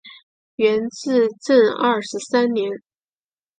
[0.55, 2.71] 元至正二十三年。